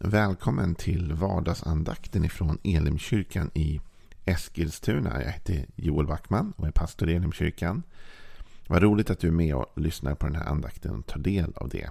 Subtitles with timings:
[0.00, 3.80] Välkommen till vardagsandakten ifrån Elimkyrkan i
[4.24, 5.22] Eskilstuna.
[5.22, 7.82] Jag heter Joel Backman och är pastor i Elimkyrkan.
[8.68, 11.52] Vad roligt att du är med och lyssnar på den här andakten och tar del
[11.56, 11.90] av det.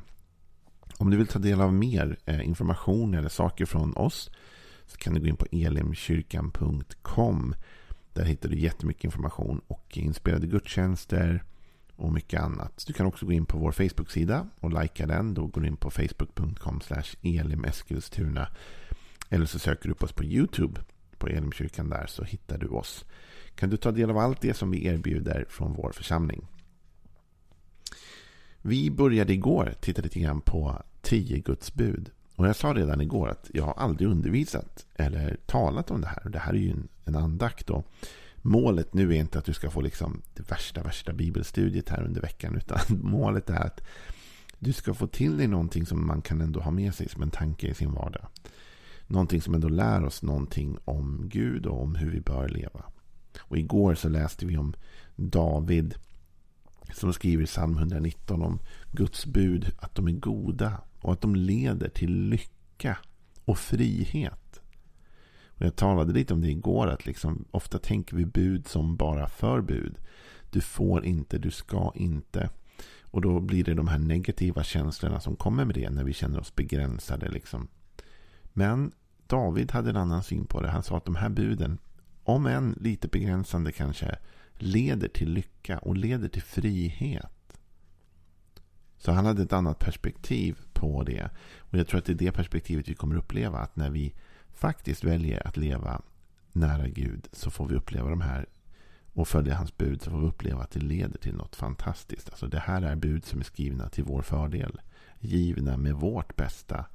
[0.98, 4.32] Om du vill ta del av mer eh, information eller saker från oss
[4.86, 7.56] så kan du gå in på elimkyrkan.com.
[8.14, 11.44] Där hittar du jättemycket information och inspelade gudstjänster,
[11.98, 12.84] och mycket annat.
[12.88, 15.34] Du kan också gå in på vår Facebook-sida och likea den.
[15.34, 16.82] Då går du in på facebook.com
[17.22, 18.48] elimeskilstuna.
[19.30, 20.82] Eller så söker du upp oss på YouTube
[21.18, 23.06] på Elimkyrkan där så hittar du oss.
[23.56, 26.48] Kan du ta del av allt det som vi erbjuder från vår församling.
[28.62, 32.12] Vi började igår titta lite grann på tio Guds bud.
[32.36, 36.30] Och jag sa redan igår att jag har aldrig undervisat eller talat om det här.
[36.30, 37.68] Det här är ju en, en andakt.
[37.68, 37.84] Då
[38.42, 42.22] målet nu är inte att du ska få liksom det värsta, värsta bibelstudiet här under
[42.22, 42.56] veckan.
[42.56, 43.82] Utan målet är att
[44.60, 47.32] du ska få till dig någonting som man kan ändå ha med sig som en
[47.32, 48.28] tanke i sin vardag.
[49.08, 52.84] Någonting som ändå lär oss någonting om Gud och om hur vi bör leva.
[53.40, 54.74] Och igår så läste vi om
[55.16, 55.96] David
[56.94, 58.60] som skriver i psalm 119 om
[58.92, 62.98] Guds bud, att de är goda och att de leder till lycka
[63.46, 64.47] och frihet.
[65.58, 66.88] Och jag talade lite om det igår.
[66.88, 69.98] Att liksom, ofta tänker vi bud som bara förbud.
[70.50, 72.50] Du får inte, du ska inte.
[73.02, 75.90] Och då blir det de här negativa känslorna som kommer med det.
[75.90, 77.30] När vi känner oss begränsade.
[77.30, 77.68] Liksom.
[78.54, 78.92] Men
[79.28, 80.70] David hade en annan syn på det.
[80.70, 81.78] Han sa att de här buden,
[82.24, 84.18] om än lite begränsande kanske,
[84.58, 87.60] leder till lycka och leder till frihet.
[88.98, 91.30] Så han hade ett annat perspektiv på det.
[91.60, 93.60] Och jag tror att det är det perspektivet vi kommer uppleva.
[93.60, 94.14] Att när vi
[94.58, 96.02] faktiskt väljer att leva
[96.52, 98.46] nära Gud så får vi uppleva de här
[99.14, 102.30] och följa hans bud så får vi uppleva att det leder till något fantastiskt.
[102.30, 104.82] Alltså det här är bud som är skrivna till vår fördel.
[105.20, 106.86] Givna med vårt bästa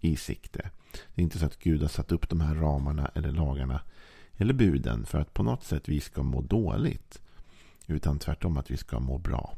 [0.00, 0.70] i sikte.
[1.14, 3.80] Det är inte så att Gud har satt upp de här ramarna eller lagarna
[4.36, 7.22] eller buden för att på något sätt vi ska må dåligt.
[7.86, 9.56] Utan tvärtom att vi ska må bra.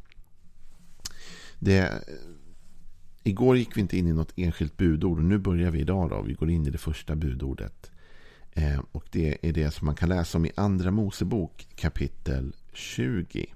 [1.59, 2.05] Det
[3.23, 6.11] Igår gick vi inte in i något enskilt budord och nu börjar vi idag.
[6.11, 6.23] Då.
[6.23, 7.91] Vi går in i det första budordet.
[8.53, 13.47] Eh, och det är det som man kan läsa om i Andra Mosebok kapitel 20.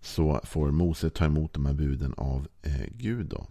[0.00, 3.26] Så får Mose ta emot de här buden av eh, Gud.
[3.26, 3.46] Då.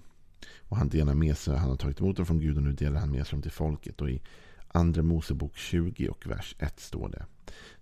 [0.60, 3.00] Och han delar med sig, han har tagit emot dem från Gud och nu delar
[3.00, 4.02] han med sig dem till folket.
[4.02, 4.22] Och i
[4.68, 7.26] Andra Mosebok 20 och vers 1 står det.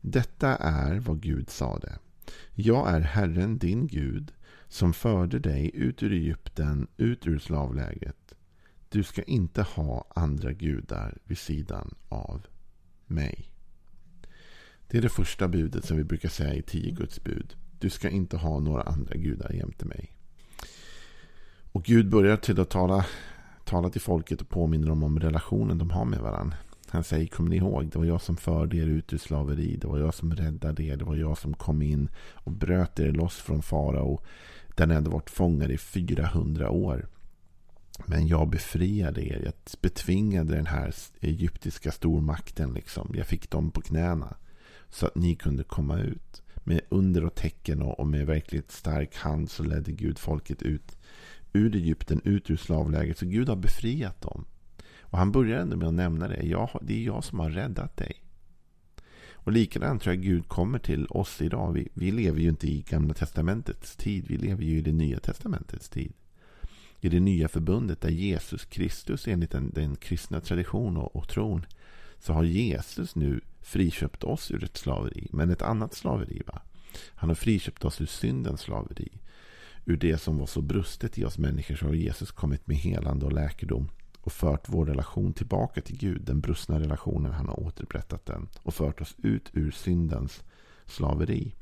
[0.02, 1.97] Detta är vad Gud sade.
[2.53, 4.31] Jag är Herren din Gud
[4.75, 8.35] som förde dig ut ur Egypten, ut ur slavläget.
[8.89, 12.45] Du ska inte ha andra gudar vid sidan av
[13.05, 13.51] mig.
[14.87, 17.55] Det är det första budet som vi brukar säga i tio Guds bud.
[17.79, 20.15] Du ska inte ha några andra gudar jämte mig.
[21.71, 23.05] Och Gud börjar till att tala,
[23.65, 26.57] tala till folket och påminner dem om relationen de har med varandra.
[26.87, 27.89] Han säger, kommer ni ihåg?
[27.89, 29.77] Det var jag som förde er ut ur slaveri.
[29.77, 30.97] Det var jag som räddade er.
[30.97, 34.21] Det var jag som kom in och bröt er loss från farao.
[34.75, 37.07] Där ni hade varit fångad i 400 år.
[38.05, 39.41] Men jag befriade er.
[39.45, 42.73] Jag betvingade den här egyptiska stormakten.
[42.73, 43.11] Liksom.
[43.13, 44.35] Jag fick dem på knäna.
[44.89, 46.41] Så att ni kunde komma ut.
[46.63, 50.97] Med under och tecken och med verkligt stark hand så ledde Gud folket ut
[51.53, 53.17] ur Egypten, ut ur slavläget.
[53.17, 54.45] Så Gud har befriat dem.
[55.01, 56.43] Och han börjar ändå med att nämna det.
[56.43, 58.24] Jag, det är jag som har räddat dig.
[59.45, 61.73] Och likadant tror jag Gud kommer till oss idag.
[61.73, 64.25] Vi, vi lever ju inte i Gamla Testamentets tid.
[64.28, 66.13] Vi lever ju i det Nya Testamentets tid.
[67.01, 71.66] I det nya förbundet där Jesus Kristus enligt den, den kristna tradition och, och tron
[72.19, 75.28] så har Jesus nu friköpt oss ur ett slaveri.
[75.31, 76.41] Men ett annat slaveri.
[76.47, 76.61] Va?
[77.09, 79.11] Han har friköpt oss ur syndens slaveri.
[79.85, 83.25] Ur det som var så brustet i oss människor så har Jesus kommit med helande
[83.25, 83.89] och läkedom
[84.25, 86.21] och fört vår relation tillbaka till Gud.
[86.21, 87.31] Den brustna relationen.
[87.31, 90.43] Han har återupprättat den och fört oss ut ur syndens
[90.85, 91.55] slaveri.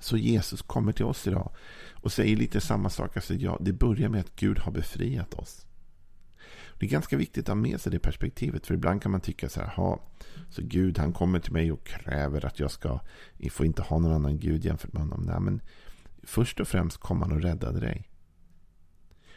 [0.00, 1.50] Så Jesus kommer till oss idag
[1.92, 3.16] och säger lite samma sak.
[3.16, 5.66] Alltså, ja, det börjar med att Gud har befriat oss.
[6.78, 8.66] Det är ganska viktigt att ha med sig det perspektivet.
[8.66, 9.68] För ibland kan man tycka så här.
[9.68, 10.00] Ha,
[10.50, 13.00] så Gud han kommer till mig och kräver att jag ska.
[13.38, 15.22] Jag får inte ha någon annan Gud jämfört med honom.
[15.22, 15.60] Nej, men
[16.22, 18.08] först och främst kom han och räddade dig.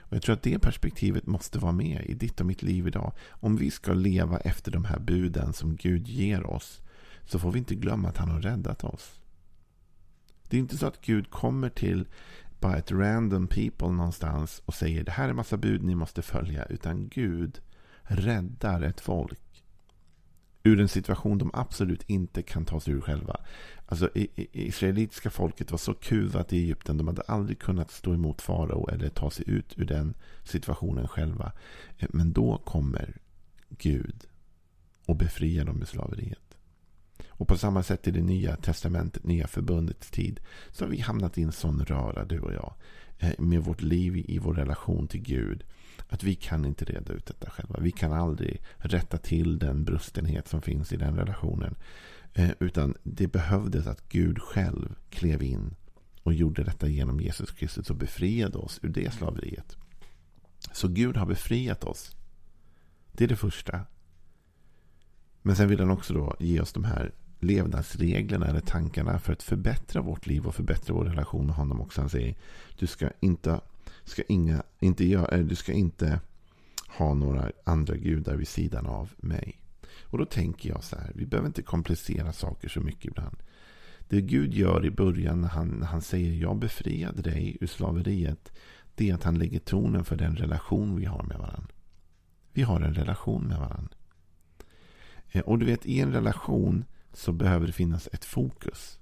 [0.09, 3.13] Och Jag tror att det perspektivet måste vara med i ditt och mitt liv idag.
[3.29, 6.81] Om vi ska leva efter de här buden som Gud ger oss
[7.25, 9.19] så får vi inte glömma att han har räddat oss.
[10.49, 12.07] Det är inte så att Gud kommer till
[12.59, 16.65] bara ett random people någonstans och säger det här är massa bud ni måste följa.
[16.65, 17.59] Utan Gud
[18.03, 19.39] räddar ett folk
[20.67, 23.39] ur en situation de absolut inte kan ta sig ur själva.
[23.85, 24.09] Alltså,
[24.51, 26.97] israelitiska folket var så kuvat i Egypten.
[26.97, 31.51] De hade aldrig kunnat stå emot farao eller ta sig ut ur den situationen själva.
[32.09, 33.17] Men då kommer
[33.69, 34.25] Gud
[35.05, 36.46] och befriar dem ur slaveriet.
[37.37, 40.39] Och på samma sätt i det nya testamentet, nya förbundets tid,
[40.71, 42.73] så har vi hamnat i en sån röra, du och jag,
[43.19, 45.63] eh, med vårt liv i vår relation till Gud.
[46.09, 47.79] Att vi kan inte reda ut detta själva.
[47.79, 51.75] Vi kan aldrig rätta till den brustenhet som finns i den relationen.
[52.33, 55.75] Eh, utan det behövdes att Gud själv klev in
[56.23, 59.77] och gjorde detta genom Jesus Kristus och befriade oss ur det slaveriet.
[60.71, 62.15] Så Gud har befriat oss.
[63.11, 63.85] Det är det första.
[65.41, 69.43] Men sen vill han också då ge oss de här levnadsreglerna eller tankarna för att
[69.43, 72.01] förbättra vårt liv och förbättra vår relation med honom också.
[72.01, 72.35] Han säger
[72.79, 73.61] du ska inte,
[74.03, 76.19] ska inga, inte göra, eh, du ska inte
[76.87, 79.59] ha några andra gudar vid sidan av mig.
[80.03, 83.37] Och då tänker jag så här, vi behöver inte komplicera saker så mycket ibland.
[84.09, 88.51] Det Gud gör i början när han, när han säger jag befriade dig ur slaveriet.
[88.95, 91.73] Det är att han lägger tonen för den relation vi har med varandra.
[92.53, 93.95] Vi har en relation med varandra.
[95.31, 98.99] Eh, och du vet, i en relation så behöver det finnas ett fokus.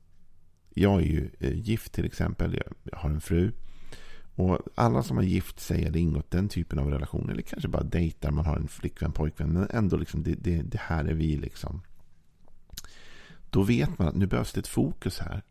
[0.69, 2.61] Jag är ju eh, gift till exempel.
[2.83, 3.51] Jag har en fru.
[4.35, 7.29] Och alla som har gift sig eller ingått den typen av relation.
[7.29, 8.31] Eller kanske bara dejtar.
[8.31, 9.53] Man har en flickvän, pojkvän.
[9.53, 11.81] Men ändå liksom det, det, det här är vi liksom.
[13.49, 15.43] Då vet man att nu behövs det ett fokus här.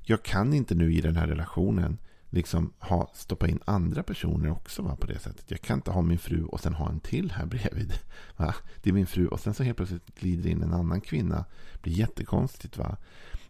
[0.00, 1.98] Jag kan inte nu i den här relationen
[2.30, 5.50] liksom ha, stoppa in andra personer också va, på det sättet.
[5.50, 7.92] Jag kan inte ha min fru och sen ha en till här bredvid.
[8.36, 8.54] Va?
[8.82, 11.44] Det är min fru och sen så helt plötsligt glider in en annan kvinna.
[11.72, 12.78] Det blir jättekonstigt.
[12.78, 12.96] va.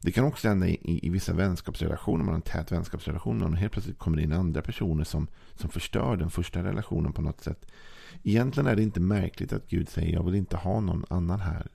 [0.01, 2.25] Det kan också hända i, i, i vissa vänskapsrelationer.
[2.25, 5.71] Man har en tät vänskapsrelation och helt plötsligt kommer det in andra personer som, som
[5.71, 7.67] förstör den första relationen på något sätt.
[8.23, 11.67] Egentligen är det inte märkligt att Gud säger jag vill inte ha någon annan här.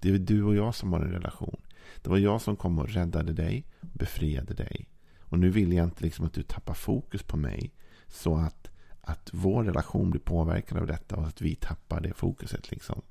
[0.00, 1.60] Det är du och jag som har en relation.
[2.02, 4.88] Det var jag som kom och räddade dig befriade dig.
[5.32, 7.72] Och nu vill jag inte liksom att du tappar fokus på mig.
[8.08, 8.70] Så att,
[9.00, 12.70] att vår relation blir påverkad av detta och att vi tappar det fokuset.
[12.70, 13.02] Liksom.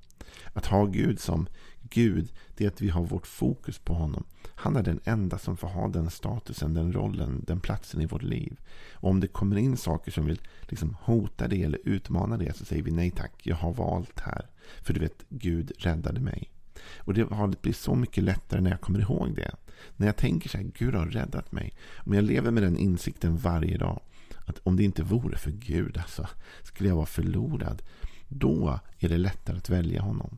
[0.53, 1.47] Att ha Gud som
[1.81, 4.23] Gud, det är att vi har vårt fokus på honom.
[4.55, 8.23] Han är den enda som får ha den statusen, den rollen, den platsen i vårt
[8.23, 8.59] liv.
[8.93, 12.65] Och om det kommer in saker som vill liksom hota det eller utmana det så
[12.65, 14.45] säger vi nej tack, jag har valt här.
[14.81, 16.51] För du vet, Gud räddade mig.
[16.97, 19.51] Och det har blivit så mycket lättare när jag kommer ihåg det.
[19.97, 21.73] När jag tänker så här, Gud har räddat mig.
[21.97, 24.01] Om jag lever med den insikten varje dag.
[24.45, 26.27] Att om det inte vore för Gud, alltså,
[26.63, 27.81] skulle jag vara förlorad.
[28.27, 30.37] Då är det lättare att välja honom.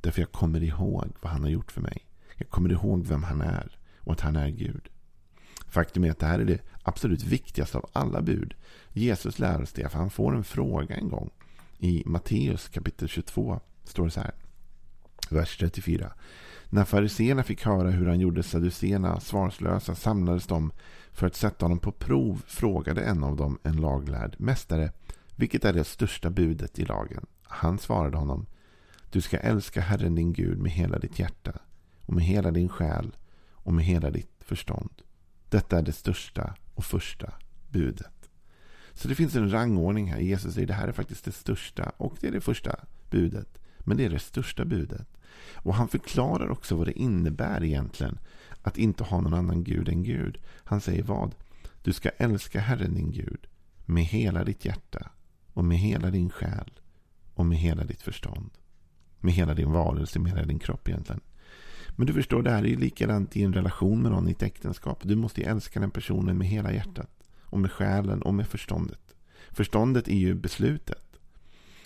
[0.00, 2.06] Därför jag kommer ihåg vad han har gjort för mig.
[2.36, 4.88] Jag kommer ihåg vem han är och att han är Gud.
[5.68, 8.54] Faktum är att det här är det absolut viktigaste av alla bud.
[8.92, 11.30] Jesus lär oss det, för han får en fråga en gång.
[11.78, 14.34] I Matteus kapitel 22 står det så här.
[15.30, 16.12] Vers 34.
[16.70, 20.72] När fariseerna fick höra hur han gjorde saduceerna svarslösa samlades de
[21.12, 24.92] för att sätta honom på prov frågade en av dem, en laglärd, Mästare,
[25.36, 27.26] vilket är det största budet i lagen?
[27.42, 28.46] Han svarade honom,
[29.10, 31.52] Du ska älska Herren din Gud med hela ditt hjärta
[32.06, 33.16] och med hela din själ
[33.50, 35.02] och med hela ditt förstånd.
[35.48, 37.32] Detta är det största och första
[37.70, 38.30] budet.
[38.92, 40.18] Så det finns en rangordning här.
[40.18, 42.76] Jesus säger det här är faktiskt det största och det är det första
[43.10, 43.58] budet.
[43.78, 45.08] Men det är det största budet.
[45.54, 48.18] Och han förklarar också vad det innebär egentligen
[48.62, 50.38] att inte ha någon annan gud än Gud.
[50.64, 51.34] Han säger vad?
[51.82, 53.46] Du ska älska Herren din Gud
[53.84, 55.10] med hela ditt hjärta
[55.52, 56.70] och med hela din själ
[57.34, 58.50] och med hela ditt förstånd.
[59.20, 61.20] Med hela din varelse, med hela din kropp egentligen.
[61.96, 64.42] Men du förstår, det här är ju likadant i en relation med någon i ett
[64.42, 65.00] äktenskap.
[65.02, 67.10] Du måste ju älska den personen med hela hjärtat.
[67.42, 69.14] Och med själen och med förståndet.
[69.50, 71.18] Förståndet är ju beslutet.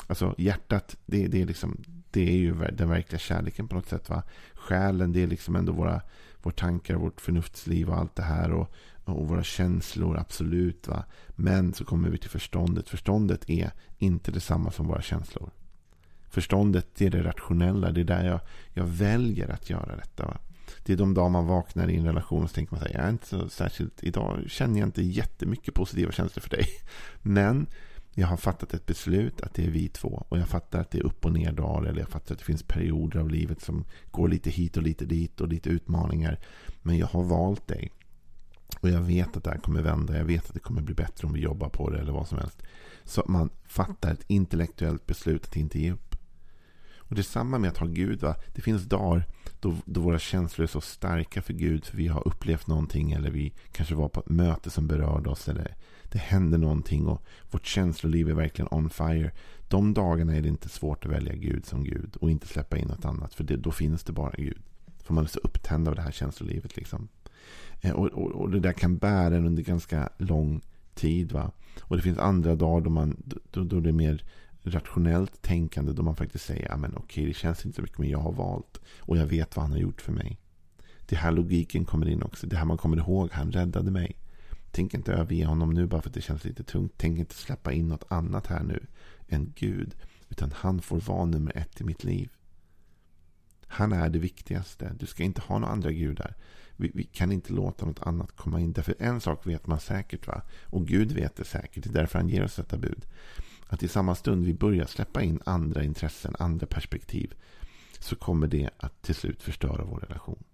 [0.07, 4.09] Alltså hjärtat, det, det, är liksom, det är ju den verkliga kärleken på något sätt.
[4.09, 4.23] Va?
[4.55, 6.01] Själen, det är liksom ändå våra,
[6.43, 8.53] våra tankar, vårt förnuftsliv och allt det här.
[8.53, 8.71] Och,
[9.05, 10.89] och våra känslor, absolut.
[10.89, 11.05] Va?
[11.29, 12.89] Men så kommer vi till förståndet.
[12.89, 15.51] Förståndet är inte detsamma som våra känslor.
[16.29, 17.91] Förståndet det är det rationella.
[17.91, 18.41] Det är där jag,
[18.73, 20.27] jag väljer att göra detta.
[20.27, 20.39] Va?
[20.85, 23.05] Det är de dagar man vaknar i en relation och så tänker man att jag
[23.05, 26.67] är inte så särskilt, idag känner jag inte jättemycket positiva känslor för dig.
[27.23, 27.67] Men
[28.15, 30.27] jag har fattat ett beslut att det är vi två.
[30.29, 31.89] Och jag fattar att det är upp och ner dagar.
[31.89, 35.05] Eller jag fattar att det finns perioder av livet som går lite hit och lite
[35.05, 35.41] dit.
[35.41, 36.39] Och lite utmaningar.
[36.83, 37.93] Men jag har valt dig.
[38.81, 40.17] Och jag vet att det här kommer vända.
[40.17, 41.99] Jag vet att det kommer bli bättre om vi jobbar på det.
[41.99, 42.63] Eller vad som helst.
[43.05, 46.17] Så man fattar ett intellektuellt beslut att inte ge upp.
[46.97, 48.21] Och det är samma med att ha Gud.
[48.21, 48.37] Va?
[48.55, 49.27] Det finns dagar
[49.61, 51.85] då, då våra känslor är så starka för Gud.
[51.85, 53.13] För vi har upplevt någonting.
[53.13, 55.49] Eller vi kanske var på ett möte som berörde oss.
[55.49, 55.77] Eller
[56.13, 59.31] det händer någonting och vårt känsloliv är verkligen on fire.
[59.69, 62.89] De dagarna är det inte svårt att välja Gud som Gud och inte släppa in
[62.89, 63.35] något annat.
[63.35, 64.59] För det, då finns det bara Gud.
[65.05, 66.77] För man är så upptänd av det här känslolivet.
[66.77, 67.09] Liksom.
[67.81, 70.61] Eh, och, och, och, det där kan bära en under ganska lång
[70.95, 71.33] tid.
[71.33, 71.51] Va?
[71.81, 73.17] Och det finns andra dagar då, man,
[73.51, 74.25] då, då det är mer
[74.63, 78.09] rationellt tänkande då man faktiskt säger men okej, okay, det känns inte så mycket men
[78.09, 80.39] jag har valt och jag vet vad han har gjort för mig.
[81.07, 82.47] Det här logiken kommer in också.
[82.47, 84.17] Det här man kommer ihåg, han räddade mig.
[84.71, 86.93] Tänk inte överge honom nu bara för att det känns lite tungt.
[86.97, 88.87] Tänk inte släppa in något annat här nu
[89.29, 89.95] än Gud.
[90.29, 92.31] Utan han får vara nummer ett i mitt liv.
[93.67, 94.93] Han är det viktigaste.
[94.99, 96.37] Du ska inte ha några andra gudar.
[96.77, 98.73] Vi, vi, kan inte låta något annat komma in.
[98.73, 100.27] Därför en sak vet man säkert.
[100.27, 100.43] va?
[100.65, 101.85] Och Gud vet det säkert.
[101.85, 103.07] Det är därför han ger oss detta bud.
[103.73, 107.35] Att i samma stund vi börjar släppa in andra intressen, andra perspektiv.
[107.99, 110.45] Så kommer det att till slut förstöra vår relation.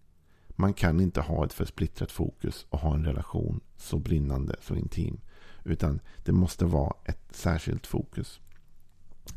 [0.48, 4.74] Man kan inte ha ett för splittrat fokus och ha en relation så brinnande, så
[4.74, 5.20] intim.
[5.64, 8.40] Utan det måste vara ett särskilt fokus.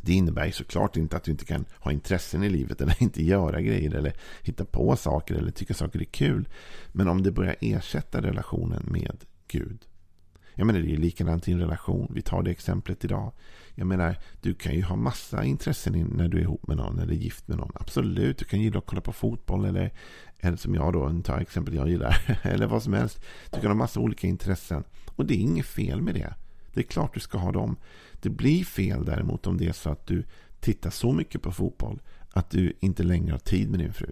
[0.02, 3.62] Det innebär såklart inte att du inte kan ha intressen i livet eller inte göra
[3.62, 6.48] grejer eller hitta på saker eller tycka saker är kul.
[6.92, 9.86] Men om det börjar ersätta relationen med Gud.
[10.60, 12.12] Jag menar det är likadant i en relation.
[12.16, 13.32] Vi tar det exemplet idag.
[13.76, 17.14] Jag menar, du kan ju ha massa intressen när du är ihop med någon eller
[17.14, 17.72] gift med någon.
[17.76, 19.94] Absolut, du kan gilla att kolla på fotboll eller,
[20.40, 22.40] eller som jag då, ta exempel jag gillar.
[22.44, 23.22] eller vad som helst.
[23.52, 24.84] Du kan ha massa olika intressen.
[25.16, 26.34] Och det är inget fel med det.
[26.74, 27.76] Det är klart du ska ha dem.
[28.22, 30.24] Det blir fel däremot om det är så att du
[30.60, 34.12] tittar så mycket på fotboll att du inte längre har tid med din fru.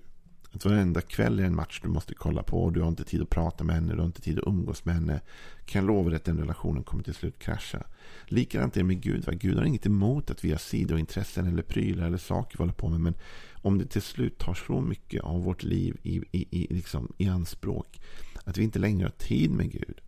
[0.51, 3.21] Att varenda kväll är en match du måste kolla på och du har inte tid
[3.21, 5.21] att prata med henne, du har inte tid att umgås med henne.
[5.65, 7.83] Kan jag lova dig att den relationen kommer till slut krascha.
[8.25, 9.25] Likadant är det med Gud.
[9.25, 9.33] Va?
[9.33, 12.89] Gud har inget emot att vi har sidointressen eller prylar eller saker vi håller på
[12.89, 12.99] med.
[12.99, 13.13] Men
[13.53, 17.27] om det till slut tar så mycket av vårt liv i, i, i, liksom, i
[17.27, 17.99] anspråk
[18.43, 20.01] att vi inte längre har tid med Gud.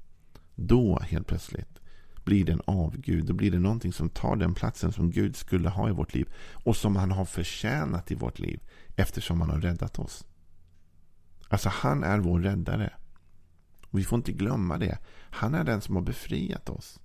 [0.56, 1.79] Då helt plötsligt
[2.30, 3.26] blir det en avgud.
[3.26, 6.30] Då blir det någonting som tar den platsen som Gud skulle ha i vårt liv.
[6.54, 8.60] Och som han har förtjänat i vårt liv.
[8.96, 10.26] Eftersom han har räddat oss.
[11.48, 12.94] Alltså han är vår räddare.
[13.86, 14.98] Och vi får inte glömma det.
[15.30, 17.00] Han är den som har befriat oss.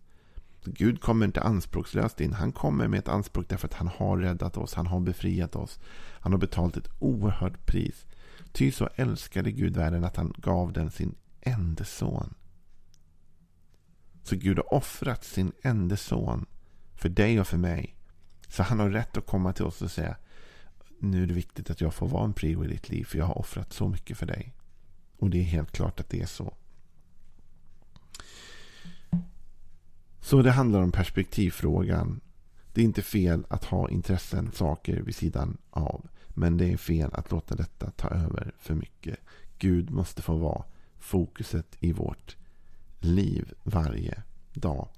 [0.64, 2.32] Gud kommer inte anspråkslöst in.
[2.32, 4.74] Han kommer med ett anspråk därför att han har räddat oss.
[4.74, 5.80] Han har befriat oss.
[6.20, 8.06] Han har betalat ett oerhört pris.
[8.52, 12.34] Ty så älskade Gud världen att han gav den sin enda son.
[14.24, 16.46] Så Gud har offrat sin enda son
[16.94, 17.96] för dig och för mig.
[18.48, 20.16] Så han har rätt att komma till oss och säga
[20.98, 23.26] nu är det viktigt att jag får vara en prio i ditt liv för jag
[23.26, 24.54] har offrat så mycket för dig.
[25.18, 26.54] Och det är helt klart att det är så.
[30.20, 32.20] Så det handlar om perspektivfrågan.
[32.72, 36.08] Det är inte fel att ha intressen, saker vid sidan av.
[36.28, 39.18] Men det är fel att låta detta ta över för mycket.
[39.58, 40.64] Gud måste få vara
[40.98, 42.36] fokuset i vårt
[43.04, 44.88] liv varje dag.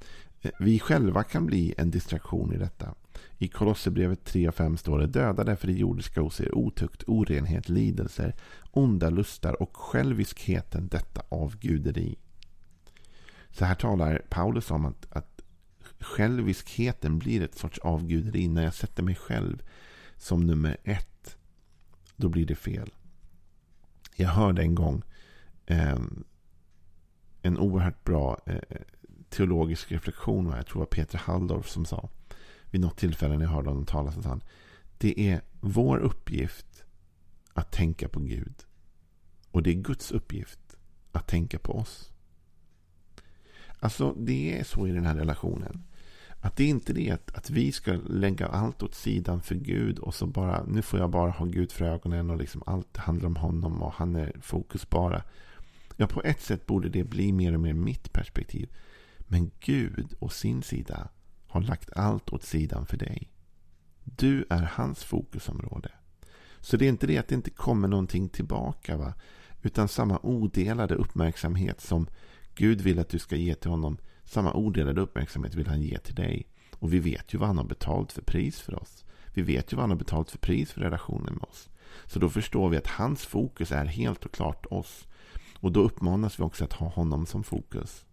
[0.42, 2.94] Eh, vi själva kan bli en distraktion i detta.
[3.38, 7.68] I Kolosserbrevet 3 och 5 står det Döda därför det jordiska hos er otukt, orenhet,
[7.68, 8.34] lidelser,
[8.70, 12.18] onda lustar och själviskheten, detta avguderi.
[13.50, 15.42] Så här talar Paulus om att, att
[16.00, 18.48] själviskheten blir ett sorts avguderi.
[18.48, 19.62] När jag sätter mig själv
[20.16, 21.36] som nummer ett,
[22.16, 22.90] då blir det fel.
[24.16, 25.02] Jag hörde en gång
[25.66, 25.98] eh,
[27.46, 28.58] en oerhört bra eh,
[29.28, 30.46] teologisk reflektion.
[30.56, 32.08] Jag tror det var Peter Halldorf som sa
[32.70, 34.42] vid något tillfälle när jag hörde honom tala så han
[34.98, 36.84] det är vår uppgift
[37.52, 38.54] att tänka på Gud.
[39.50, 40.76] Och det är Guds uppgift
[41.12, 42.10] att tänka på oss.
[43.78, 45.84] Alltså det är så i den här relationen.
[46.40, 49.98] Att det är inte det att, att vi ska lägga allt åt sidan för Gud
[49.98, 53.26] och så bara, nu får jag bara ha Gud för ögonen och liksom allt handlar
[53.26, 55.22] om honom och han är fokus bara.
[55.96, 58.68] Ja, på ett sätt borde det bli mer och mer mitt perspektiv.
[59.18, 61.08] Men Gud å sin sida
[61.46, 63.30] har lagt allt åt sidan för dig.
[64.04, 65.90] Du är hans fokusområde.
[66.60, 68.96] Så det är inte det att det inte kommer någonting tillbaka.
[68.96, 69.14] va?
[69.62, 72.06] Utan samma odelade uppmärksamhet som
[72.54, 73.98] Gud vill att du ska ge till honom.
[74.24, 76.46] Samma odelade uppmärksamhet vill han ge till dig.
[76.72, 79.04] Och vi vet ju vad han har betalt för pris för oss.
[79.34, 81.68] Vi vet ju vad han har betalt för pris för relationen med oss.
[82.06, 85.06] Så då förstår vi att hans fokus är helt och klart oss.
[85.60, 88.04] Och då uppmanas vi också att ha honom som fokus.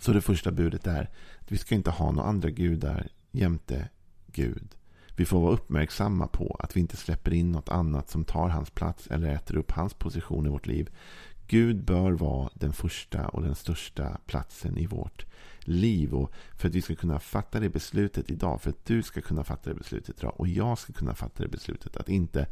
[0.00, 1.10] Så det första budet är
[1.40, 3.88] att vi ska inte ha några andra gudar jämte
[4.26, 4.76] Gud.
[5.16, 8.70] Vi får vara uppmärksamma på att vi inte släpper in något annat som tar hans
[8.70, 10.90] plats eller äter upp hans position i vårt liv.
[11.46, 15.26] Gud bör vara den första och den största platsen i vårt
[15.60, 16.14] liv.
[16.14, 19.44] Och för att vi ska kunna fatta det beslutet idag, för att du ska kunna
[19.44, 22.46] fatta det beslutet idag och jag ska kunna fatta det beslutet att inte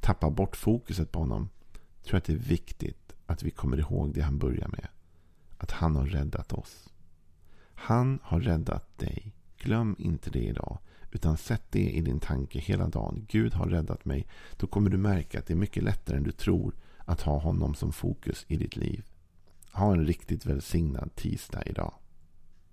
[0.00, 1.48] tappa bort fokuset på honom.
[2.02, 4.88] tror jag att det är viktigt att vi kommer ihåg det han börjar med.
[5.58, 6.88] Att han har räddat oss.
[7.74, 9.32] Han har räddat dig.
[9.56, 10.78] Glöm inte det idag.
[11.10, 13.26] Utan sätt det i din tanke hela dagen.
[13.28, 14.26] Gud har räddat mig.
[14.56, 17.74] Då kommer du märka att det är mycket lättare än du tror att ha honom
[17.74, 19.04] som fokus i ditt liv.
[19.72, 21.94] Ha en riktigt välsignad tisdag idag.